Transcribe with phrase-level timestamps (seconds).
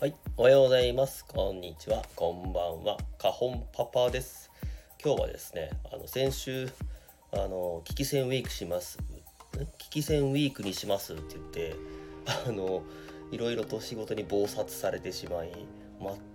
[0.00, 1.26] はい、おはようございます。
[1.26, 2.96] こんにちは、こんばんは。
[3.18, 4.50] カホンパパです。
[5.04, 6.70] 今日はですね、あの先週
[7.32, 8.98] あの危機戦ウィークします。
[9.76, 11.12] 危機戦ウィークにします？
[11.12, 11.74] って言って、
[12.48, 12.82] あの
[13.30, 15.52] いろいろと仕事に忙殺されてしまい、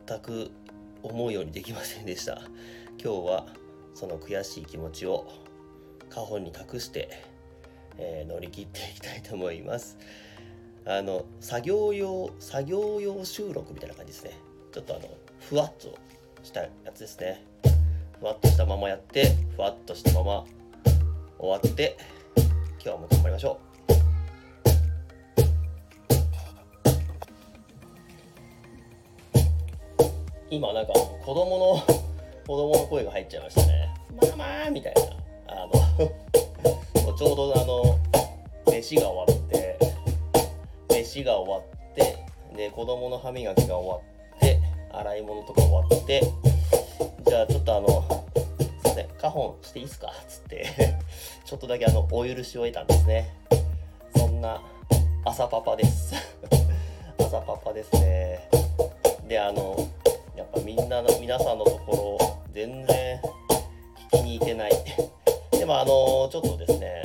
[0.08, 0.52] 全く
[1.02, 2.42] 思うようにできませんでした。
[3.04, 3.48] 今日は
[3.96, 5.26] その悔しい気持ちを
[6.12, 7.10] カホンに託して、
[7.98, 9.98] えー乗り切っていきたいと思います。
[10.88, 14.32] あの作業用作業用収録みたいな感じですね。
[14.72, 15.98] ちょっとあのふわっと
[16.44, 17.44] したやつですね。
[18.20, 20.46] ふわっとしたままやってふわっとしたまま
[21.40, 21.98] 終わって
[22.84, 23.66] 今日も頑張りましょう。
[30.52, 31.84] 今なんか子供の
[32.46, 33.94] 子供の声が入っちゃいましたね。
[34.38, 35.02] ママみたいな。
[35.48, 35.74] あの
[37.18, 37.98] ちょうどあの
[38.72, 39.35] 飯が終わって
[41.16, 42.18] 飯が終わって
[42.58, 43.98] で子供の歯磨きが終わ
[44.36, 44.60] って
[44.92, 46.22] 洗い物とか終わって
[47.26, 47.88] じゃあちょっとあの
[48.84, 50.08] すいませんカホンしていいっすか？
[50.08, 50.66] っつって
[51.46, 53.34] ちょっとだけあのお許しを得たんですね。
[54.16, 54.62] そんな
[55.24, 56.14] 朝パパです。
[57.20, 58.50] 朝パパですね。
[59.28, 59.76] であの
[60.36, 63.22] やっぱみんなの皆さんのところ全然
[64.12, 64.72] 聞きに行けない。
[65.52, 67.02] でもあのちょっとですね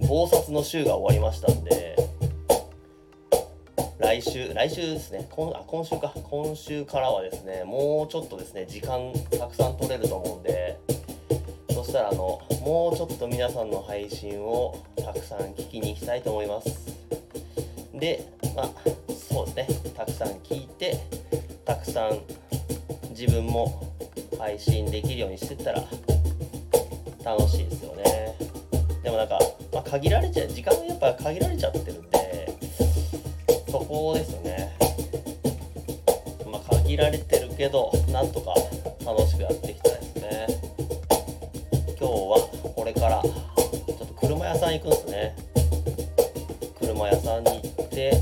[0.00, 1.85] 忙殺の週が終わりましたんで
[4.16, 5.28] 来週来週ですね。
[5.30, 6.10] 今あ今週か。
[6.30, 10.78] 今週からはですねもうちょっとですね時間たくさん取れると思うんで
[11.68, 16.96] そしたらあのもうちょっと皆さんの配信をたくさん聞きに行きたいと思います。
[17.92, 18.70] でまあ
[19.28, 19.92] そうですね。
[19.94, 20.96] たくさん聞いて
[21.66, 22.18] たくさん
[23.10, 23.92] 自分も
[24.38, 25.84] 配信できるようにしてったら
[27.22, 28.34] 楽しいですよね。
[29.02, 29.38] でもなんか、
[29.74, 32.15] まあ、限られちゃう時間がやっぱ限られちゃってるんで
[33.78, 34.74] そこですよね。
[36.50, 38.54] まあ限られてるけどなんとか
[39.04, 40.46] 楽しくやっていきたいですね。
[42.00, 45.36] 今日はこれからちょっと車屋さん行くんですね。
[46.80, 48.12] 車屋さんに行って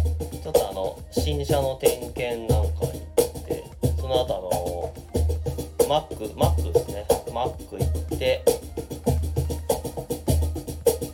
[0.43, 3.65] ちょっとあの新車の点検なんか行って
[4.01, 7.07] その後あのマックマックですね。
[7.33, 8.43] マック行って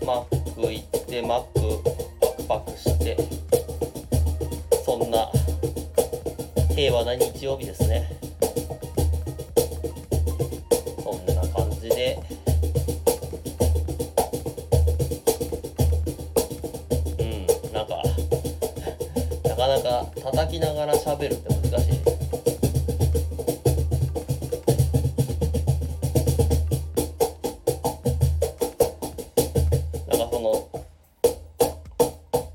[0.06, 1.60] マック行ってマック
[2.48, 3.16] パクパクして
[4.90, 5.30] そんな。
[6.74, 8.10] 平和な日曜日ですね。
[11.04, 12.18] そんな感じで。
[17.20, 18.02] うんなんか
[19.44, 21.92] なかなか叩きながら喋るって難しい。
[30.08, 30.68] なんかその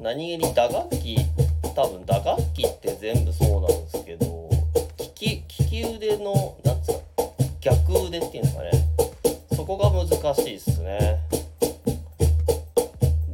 [0.02, 1.17] 何気に打楽器
[1.75, 4.50] 多分打楽器って全部そうなんですけど
[4.97, 7.02] 利き利き腕のなんつうの
[7.59, 8.72] 逆腕っていうんですかね。
[9.56, 11.19] そこが難しいっすね。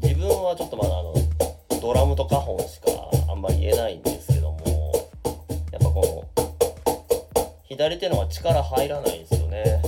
[0.02, 1.14] 自分はちょっとまだあの
[1.82, 2.88] ドラムとカホンしか
[3.30, 4.92] あんまり言えないんですけども
[5.72, 6.46] やっぱこの
[7.66, 9.81] 左手のは力入らないんですよね。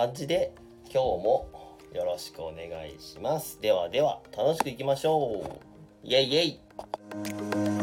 [0.00, 0.54] 感じで
[0.84, 1.46] 今日も
[1.92, 3.60] よろしくお願いします。
[3.60, 6.08] ではでは楽しくいきましょう。
[6.08, 7.79] イエイイエイ。